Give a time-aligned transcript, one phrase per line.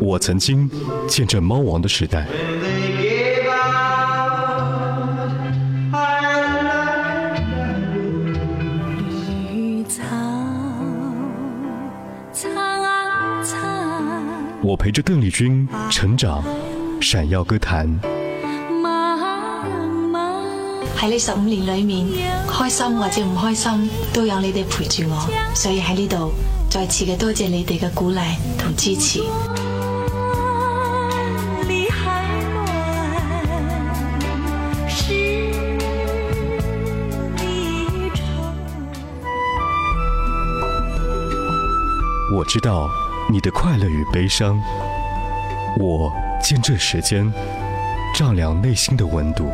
[0.00, 0.70] 我曾经
[1.06, 2.26] 见证猫王的时代，
[14.62, 16.42] 我陪着邓丽君成长，
[17.02, 18.00] 闪耀歌坛。
[20.96, 22.06] 喺呢十五年裏面，
[22.48, 26.32] 開心或者唔開心，都有你哋陪住我，所以喺呢度
[26.68, 28.20] 再次嘅多谢你哋嘅鼓勵
[28.58, 29.20] 同支持。
[42.34, 42.90] 我知道
[43.32, 44.60] 你的快乐与悲伤，
[45.78, 47.32] 我见证时间，
[48.14, 49.50] 丈量内心的温度。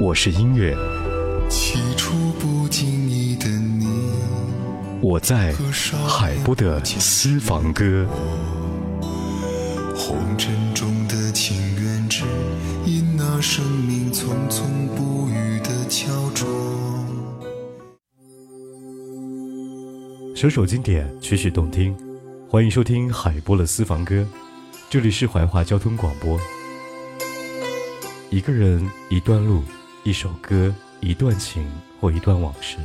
[0.00, 0.74] 我是音乐，
[1.56, 3.86] 起初不经意的你，
[5.00, 5.54] 我在
[6.04, 8.04] 海波的私房歌。
[9.94, 12.24] 红尘中的情缘，只
[12.84, 14.64] 因那生命匆匆
[14.96, 16.48] 不语的敲钟。
[20.34, 21.96] 首首经典，曲曲动听，
[22.48, 24.26] 欢迎收听海波的私房歌，
[24.90, 26.36] 这里是怀化交通广播。
[28.30, 29.62] 一个人，一段路，
[30.02, 30.74] 一首歌，
[31.04, 32.78] 一段情或一段往事，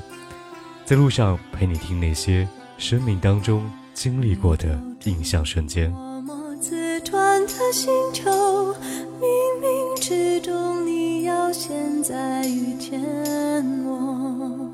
[0.84, 2.45] 在路上陪你听那些
[2.78, 5.89] 生命当中经历过的印象瞬间。
[5.92, 8.30] 默默自转的星球，
[9.22, 9.26] 冥
[9.61, 13.00] 冥之中你要现在遇见
[13.86, 14.69] 我。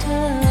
[0.00, 0.49] 在陪着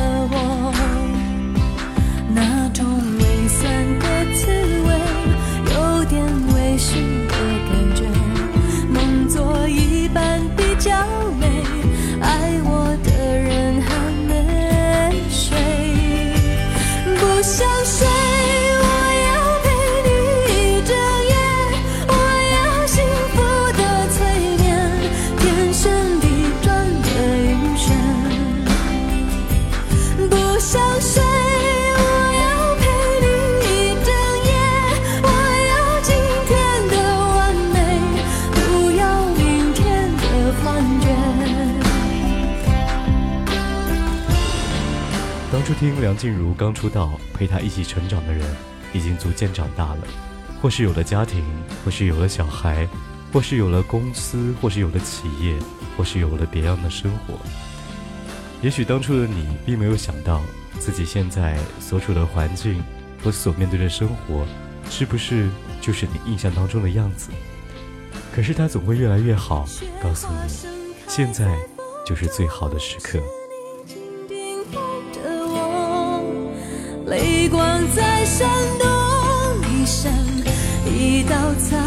[45.79, 48.45] 听梁静茹刚出道，陪她一起成长的人，
[48.91, 49.99] 已经逐渐长大了，
[50.61, 51.41] 或是有了家庭，
[51.85, 52.85] 或是有了小孩，
[53.31, 55.57] 或是有了公司，或是有了企业，
[55.95, 57.35] 或是有了别样的生活。
[58.61, 60.41] 也许当初的你并没有想到，
[60.79, 62.83] 自己现在所处的环境
[63.23, 64.45] 和所面对的生活，
[64.89, 65.47] 是不是
[65.79, 67.29] 就是你印象当中的样子？
[68.35, 69.65] 可是它总会越来越好，
[70.03, 70.67] 告诉你，
[71.07, 71.57] 现在
[72.05, 73.17] 就是最好的时刻。
[77.39, 78.49] 泪光在闪
[78.79, 78.85] 动，
[79.71, 80.11] 一闪
[80.85, 81.78] 一道彩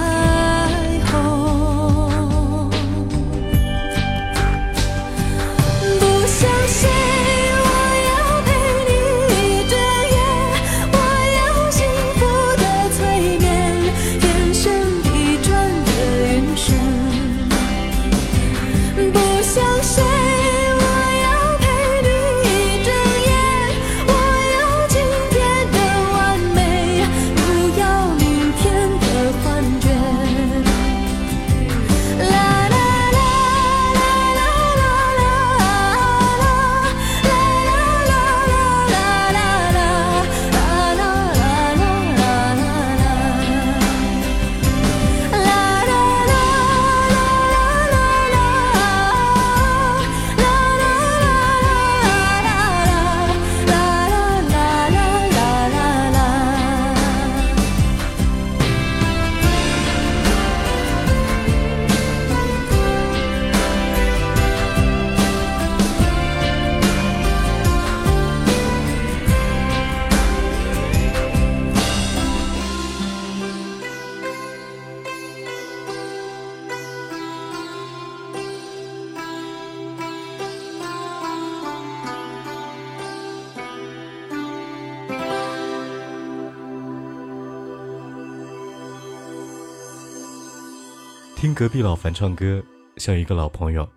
[91.42, 92.62] 听隔壁老樊唱歌，
[92.98, 93.90] 像一个老朋友。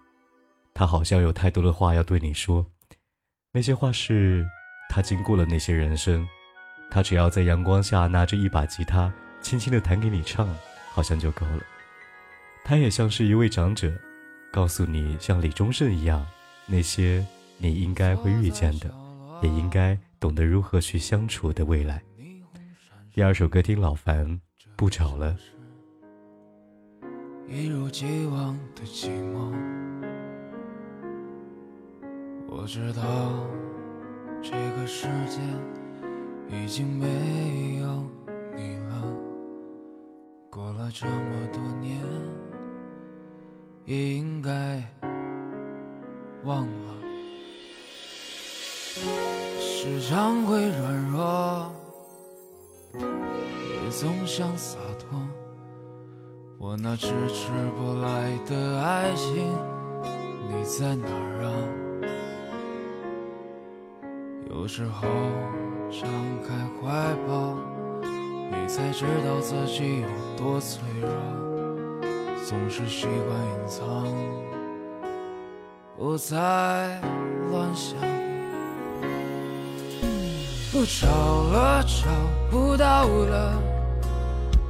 [0.74, 2.66] 他好像有太多的话要对你说，
[3.52, 4.44] 那些话是
[4.90, 6.28] 他经过了那些人生，
[6.90, 9.14] 他只要在阳光下拿着一把吉他，
[9.44, 10.50] 轻轻的弹给你唱，
[10.90, 11.62] 好像就够了。
[12.64, 13.94] 他也像是一位长者，
[14.52, 16.26] 告诉你像李宗盛一样，
[16.66, 17.24] 那些
[17.60, 18.92] 你应该会遇见的，
[19.44, 22.02] 也应该懂得如何去相处的未来。
[23.14, 24.42] 第二首歌听老樊，
[24.76, 25.38] 不找了。
[27.48, 29.54] 一如既往的寂寞。
[32.48, 33.04] 我知道
[34.42, 35.40] 这个世界
[36.50, 38.04] 已经没有
[38.56, 39.04] 你了。
[40.50, 42.02] 过了这么多年，
[43.86, 44.84] 也应该
[46.46, 46.96] 忘了。
[49.60, 51.72] 时常会软弱，
[52.94, 55.45] 也总想洒脱。
[56.58, 59.54] 我那迟迟不来的爱情，
[60.48, 61.52] 你在哪儿啊？
[64.50, 65.06] 有时候
[65.92, 66.10] 张
[66.48, 67.58] 开怀抱，
[68.02, 70.08] 你才知道自己有
[70.38, 71.10] 多脆弱。
[72.46, 74.08] 总是习惯隐藏，
[75.98, 77.02] 不再
[77.52, 77.98] 乱想。
[80.74, 81.08] 我找
[81.52, 82.08] 了，找
[82.50, 83.75] 不到了。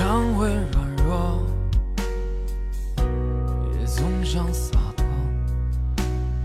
[0.00, 1.42] 常会软弱，
[3.78, 5.04] 也总想洒脱。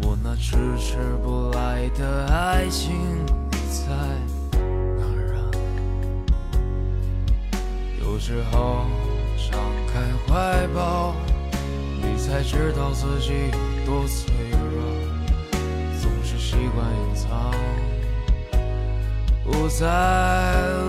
[0.02, 2.94] 我那迟迟不来的爱情，
[3.52, 3.86] 你在
[5.00, 5.40] 哪儿啊？
[8.02, 8.84] 有时候
[9.50, 9.58] 张
[9.88, 11.16] 开怀抱，
[12.02, 14.84] 你才知道自己有多脆弱。
[16.02, 17.54] 总是习惯隐藏，
[19.46, 19.86] 不再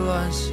[0.04, 0.52] 乱想。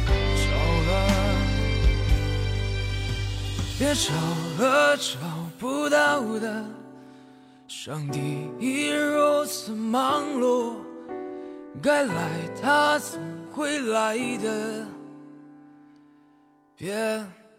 [3.81, 4.13] 别找
[4.59, 5.17] 了，找
[5.57, 6.63] 不到的。
[7.67, 10.75] 上帝已如此忙碌，
[11.81, 13.19] 该来他总
[13.51, 14.87] 会来的。
[16.75, 16.93] 别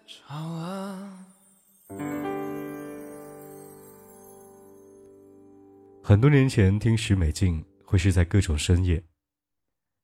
[0.07, 1.09] 找了。
[6.05, 9.03] 很多年前听许美静，会是在各种深夜。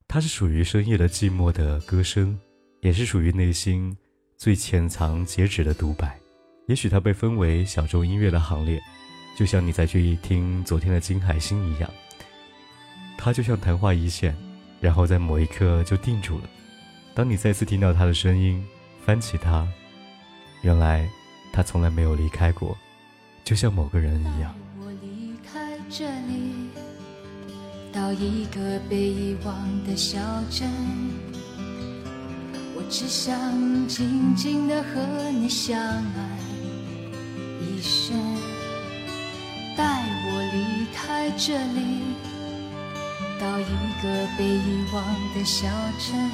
[0.09, 2.37] 她是属于深夜的寂寞的歌声，
[2.81, 3.97] 也是属于内心。
[4.39, 6.17] 最潜藏截止的独白，
[6.69, 8.81] 也许它被分为小众音乐的行列，
[9.37, 11.91] 就像你再去听昨天的金海心一样，
[13.19, 14.37] 它就像昙花一现，
[14.81, 16.45] 然后在某一刻就定住了。
[17.17, 18.65] 当你再次听到他的声音，
[19.05, 19.67] 翻起它，
[20.63, 21.09] 原来
[21.53, 22.79] 他从来没有离开过，
[23.43, 24.55] 就像某个人一样。
[24.79, 26.69] 我离开这里，
[27.93, 30.17] 到一个被遗忘的小
[30.49, 30.71] 镇。
[32.91, 33.37] 只想
[33.87, 36.39] 静静的和你相爱
[37.61, 38.17] 一生，
[39.77, 39.85] 带
[40.25, 42.17] 我离开这里，
[43.39, 43.65] 到一
[44.03, 45.05] 个被遗忘
[45.35, 45.69] 的小
[45.99, 46.31] 镇，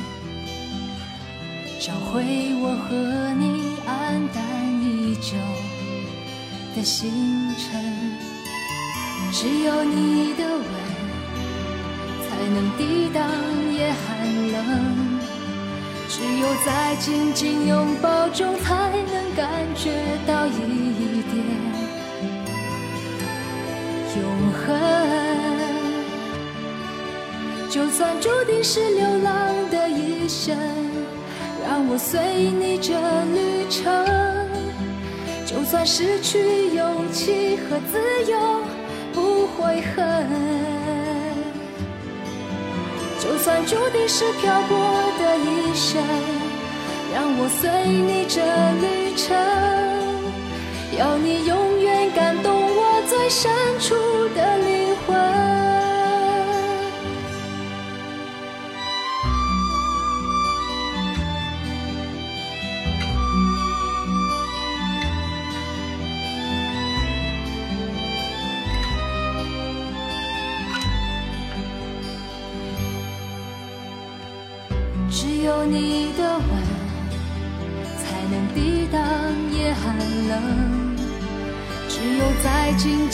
[1.80, 2.22] 找回
[2.62, 2.94] 我和
[3.34, 4.40] 你黯淡
[4.80, 5.36] 已久
[6.76, 7.10] 的星
[7.56, 7.82] 辰。
[9.32, 10.64] 只有你的吻，
[12.22, 13.28] 才能抵挡
[13.72, 15.03] 夜寒冷。
[16.24, 19.90] 只有在紧紧拥抱中，才能感觉
[20.26, 21.36] 到一点
[24.16, 24.74] 永恒。
[27.68, 30.56] 就算注定是流浪的一生，
[31.68, 32.22] 让我随
[32.58, 32.94] 你这
[33.34, 33.84] 旅程。
[35.44, 38.00] 就算失去勇气和自
[38.30, 38.62] 由，
[39.12, 40.83] 不悔恨。
[43.24, 44.76] 就算注定是漂泊
[45.18, 46.02] 的一生，
[47.14, 48.42] 让我随你这
[48.84, 49.34] 旅程。
[50.98, 53.50] 要你永远感动我最深
[53.80, 53.94] 处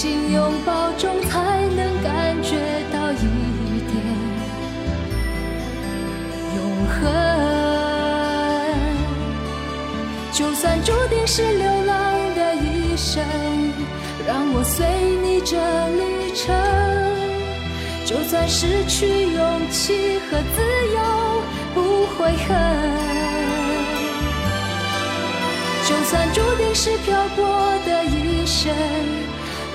[0.00, 2.56] 在紧紧拥抱中，才能感觉
[2.90, 3.16] 到一
[3.86, 3.94] 点
[6.56, 6.96] 永恒。
[10.32, 13.22] 就算注定是流浪的一生，
[14.26, 14.86] 让我随
[15.22, 15.58] 你这
[15.90, 16.56] 旅程。
[18.06, 20.62] 就算失去勇气和自
[20.94, 20.98] 由，
[21.74, 22.56] 不悔恨。
[25.86, 27.44] 就算注定是漂泊
[27.84, 28.72] 的一生，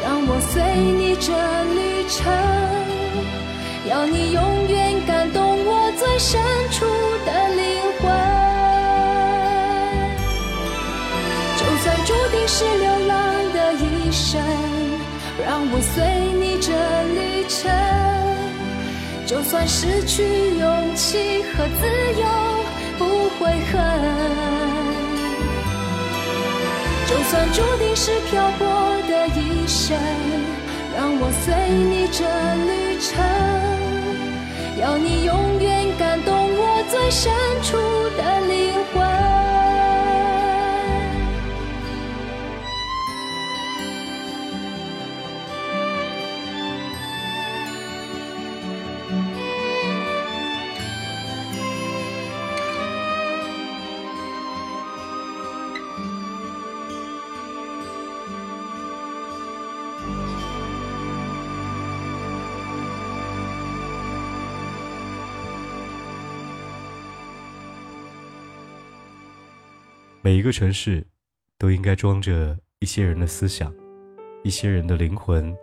[0.05, 1.33] 让我随你这
[1.74, 2.21] 旅程。
[3.89, 6.85] 要你永远感动我最深处
[7.25, 8.03] 的灵魂。
[11.57, 13.17] 就算注定是流浪
[13.51, 14.39] 的一生，
[15.43, 15.95] 让我随
[16.39, 16.69] 你这
[17.17, 17.57] 旅程。
[19.25, 20.21] 就算失去
[20.59, 21.81] 勇气和自
[22.21, 22.24] 由，
[23.00, 23.03] 不
[23.39, 23.74] 悔恨。
[27.29, 28.65] 算注定是漂泊
[29.10, 29.98] 的一生，
[30.96, 32.24] 让我随你这
[32.65, 33.17] 旅程。
[34.79, 37.77] 要你永远感动我最深处
[38.15, 39.25] 的灵魂。
[70.25, 71.05] 每一个城市，
[71.60, 73.72] 都应该装着一些人的思想，
[74.44, 75.55] 一些人的灵魂，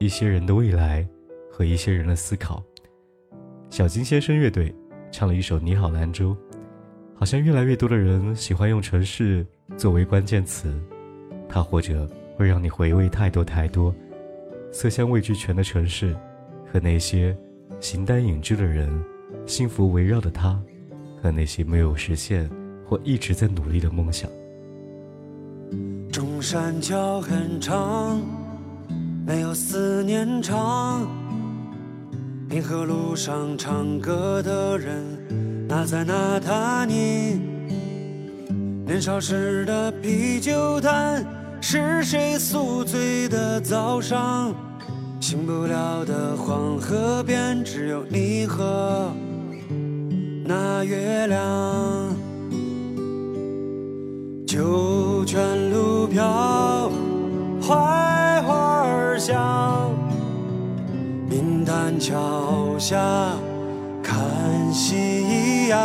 [0.00, 1.08] 一些人的未来
[1.48, 2.60] 和一些人的思考。
[3.70, 4.74] 小金先生乐队
[5.12, 6.36] 唱了一首《你好，兰州》，
[7.14, 9.46] 好像越来越多的人喜欢用城市
[9.76, 10.76] 作为关键词，
[11.48, 12.04] 它或者
[12.36, 13.94] 会让你回味太多太多
[14.72, 16.12] 色香味俱全的城市，
[16.66, 17.38] 和那些
[17.78, 18.90] 形单影只的人，
[19.46, 20.60] 幸福围绕的他，
[21.22, 22.50] 和那些没有实现。
[22.88, 24.30] 我一直在努力的梦想。
[26.10, 28.20] 中山桥很长，
[29.26, 31.06] 没有思念长。
[32.48, 35.04] 滨河路上唱歌的人，
[35.68, 37.40] 那在那他你？
[38.86, 41.22] 年少时的啤酒摊，
[41.60, 44.54] 是谁宿醉的早上？
[45.20, 49.12] 醒不了的黄河边，只有你和
[50.46, 52.16] 那月亮。
[54.58, 56.90] 九泉路飘，
[57.60, 59.92] 槐花香。
[61.30, 62.98] 银潭桥下
[64.02, 64.18] 看
[64.72, 65.78] 夕阳。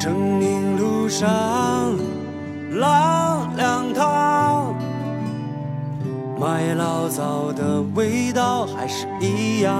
[0.00, 1.96] 正宁路上
[2.72, 4.74] 浪两趟，
[6.40, 9.72] 卖醪糟的味道还是一样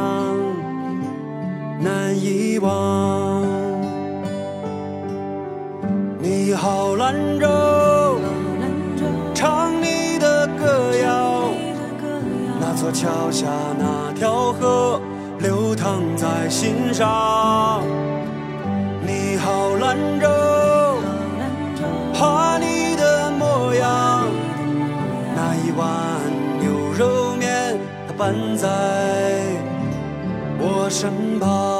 [1.81, 3.60] 难遗忘。
[6.51, 8.19] 你好，兰州，
[9.33, 11.45] 唱你的歌谣。
[12.59, 13.47] 那座桥下
[13.79, 15.01] 那条河，
[15.39, 17.85] 流淌在心上。
[19.07, 20.29] 你好，兰州，
[22.13, 24.27] 画你的模样。
[25.37, 25.87] 那一碗
[26.59, 27.79] 牛肉面，
[28.09, 28.67] 它伴在
[30.59, 31.80] 我身旁。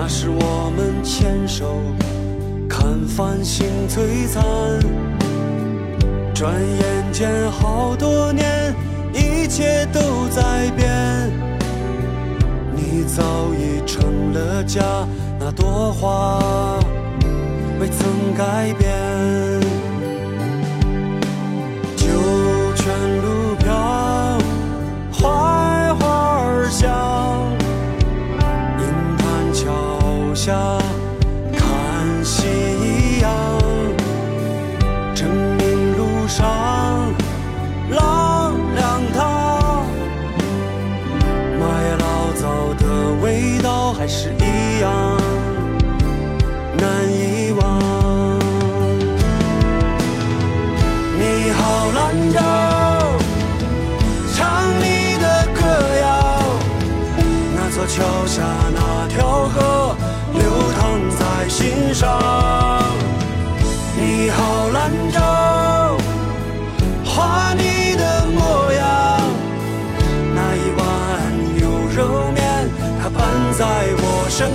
[0.00, 1.82] 那是我们牵手
[2.68, 4.40] 看繁星璀璨。
[6.32, 8.72] 转眼间好多年，
[9.12, 11.32] 一切都在变，
[12.76, 13.24] 你早
[13.54, 14.84] 已成了家，
[15.36, 16.78] 那朵花
[17.80, 19.47] 未曾改变。
[30.48, 30.78] 下
[31.58, 33.28] 看夕阳。
[35.14, 37.12] 证明路上
[37.90, 38.82] 浪两
[39.12, 39.84] 趟，
[41.60, 41.64] 麦
[41.98, 42.82] 醪糟的
[43.22, 45.20] 味道还是一样
[46.78, 48.38] 难遗忘。
[51.18, 52.40] 你好，兰州。
[54.34, 54.40] 唱
[54.80, 55.60] 你的歌
[56.00, 56.40] 谣，
[57.54, 58.42] 那座桥下
[58.74, 59.77] 那条河
[61.48, 62.20] 心上。
[63.96, 65.18] 你好，兰州，
[67.04, 69.20] 画你的模样。
[70.34, 70.86] 那一碗
[71.56, 72.68] 牛肉面，
[73.02, 73.18] 它伴
[73.58, 73.64] 在
[73.96, 74.50] 我身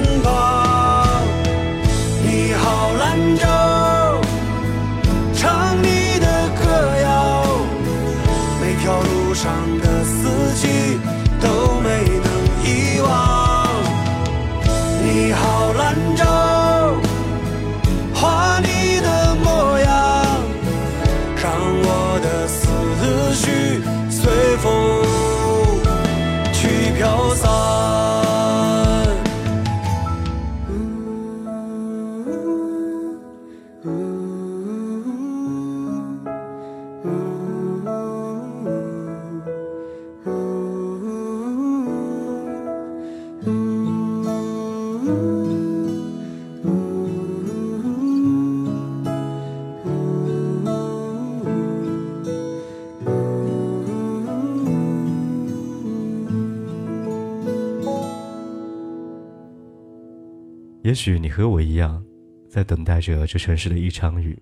[60.93, 62.05] 也许你和我一样，
[62.47, 64.39] 在等待着这城市的一场雨，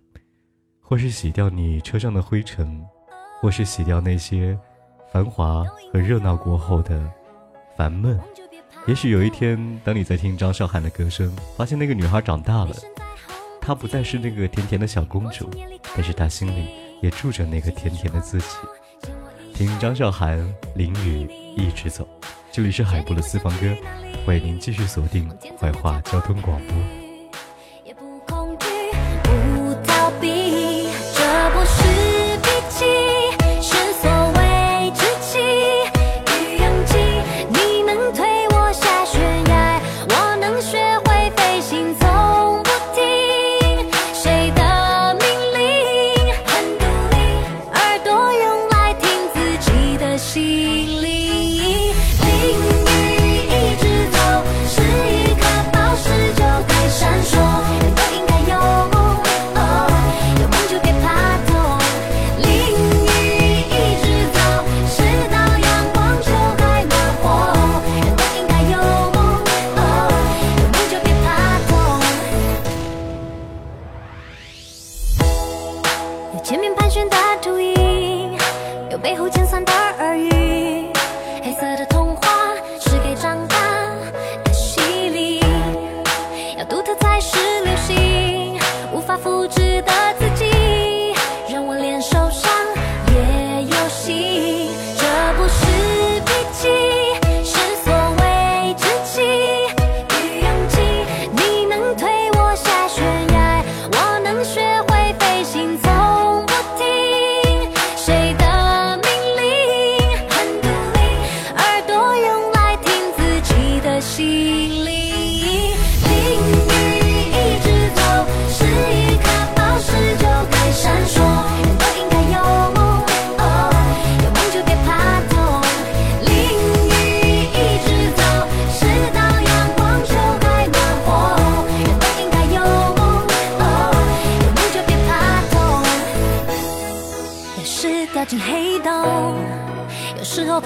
[0.81, 2.83] 或是洗掉你车上的灰尘，
[3.39, 4.59] 或是洗掉那些
[5.13, 7.09] 繁华和热闹过后的
[7.77, 8.19] 烦闷。
[8.85, 12.75] 也许有一天，当你在听张韶涵的歌声，发现那个女孩长大了，
[13.61, 15.49] 她不再是那个甜甜的小公主，
[15.95, 16.67] 但是她心里
[17.01, 18.45] 也住着那个甜甜的自己。
[19.53, 20.37] 听张韶涵
[20.75, 22.05] 淋雨一直走，
[22.51, 23.73] 这里是海波的私房歌。
[24.27, 25.29] 为您继续锁定
[25.59, 27.00] 怀化交通广播。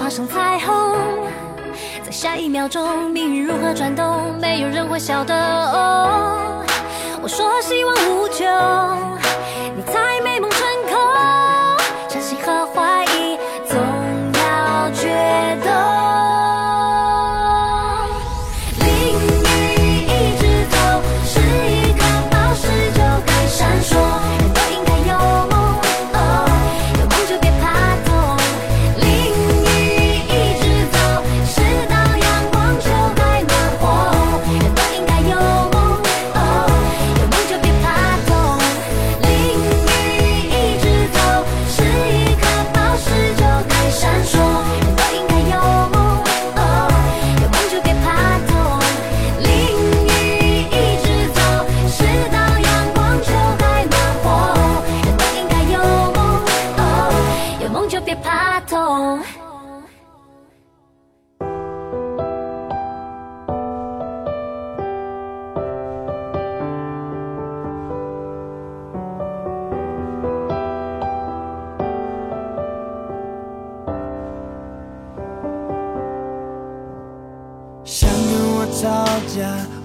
[0.06, 0.96] 画上彩虹，
[2.04, 5.34] 在下一秒钟，命运如何转动，没有人会晓得。
[5.34, 6.64] 哦
[7.20, 8.46] 我说希望无穷，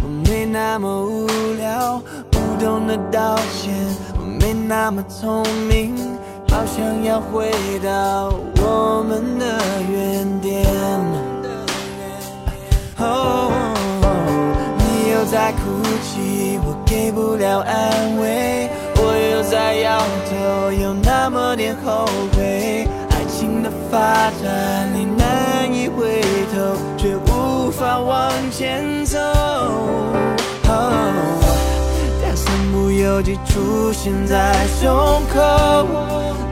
[0.01, 3.73] 我没那么无聊，不懂得道歉，
[4.17, 5.95] 我没那么聪明，
[6.49, 7.51] 好想要回
[7.83, 9.59] 到我们的
[9.89, 10.65] 原点。
[12.97, 13.51] 哦，
[14.77, 15.59] 你又在哭
[16.03, 19.01] 泣，我给不了安慰，我
[19.33, 22.05] 又在摇头，有那么点后
[22.37, 22.87] 悔。
[23.09, 26.21] 爱情的发展，你难以回
[26.53, 29.17] 头，却无法往前走。
[33.01, 34.87] 游记出现在胸
[35.33, 35.39] 口，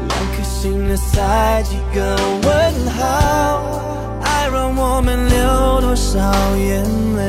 [0.08, 3.62] 两颗心的塞几个问号，
[4.24, 6.18] 爱让我们流多少
[6.58, 6.84] 眼
[7.16, 7.29] 泪？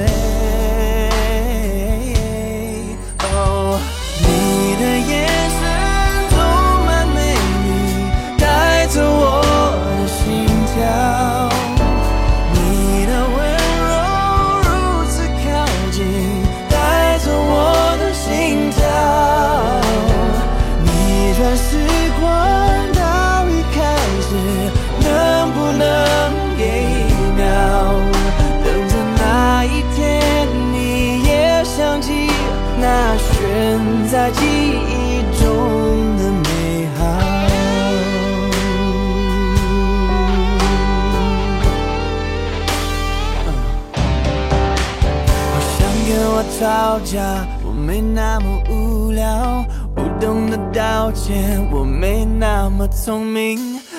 [50.72, 53.58] 道歉，我没那么聪明，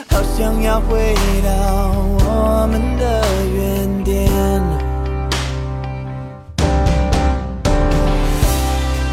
[0.10, 1.50] 好想要回到
[2.26, 4.30] 我们的原点。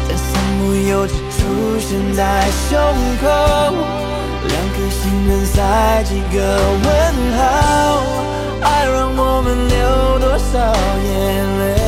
[0.07, 0.27] 但身
[0.59, 1.37] 不由己出
[1.79, 2.79] 现在胸
[3.21, 3.27] 口，
[4.47, 6.37] 两颗心能塞几个
[6.83, 6.87] 问
[7.37, 7.41] 号？
[8.61, 10.53] 爱让我们流多少
[11.03, 11.13] 眼
[11.59, 11.78] 泪？